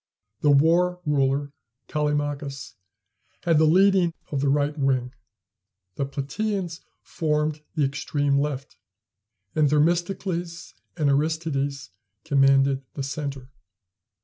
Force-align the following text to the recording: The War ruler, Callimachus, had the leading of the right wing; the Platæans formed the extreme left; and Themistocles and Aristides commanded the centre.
The 0.39 0.49
War 0.49 0.99
ruler, 1.05 1.53
Callimachus, 1.87 2.73
had 3.43 3.59
the 3.59 3.65
leading 3.65 4.15
of 4.31 4.41
the 4.41 4.49
right 4.49 4.75
wing; 4.75 5.13
the 5.93 6.07
Platæans 6.07 6.79
formed 7.03 7.61
the 7.75 7.85
extreme 7.85 8.39
left; 8.39 8.77
and 9.53 9.69
Themistocles 9.69 10.73
and 10.97 11.07
Aristides 11.07 11.91
commanded 12.23 12.83
the 12.95 13.03
centre. 13.03 13.51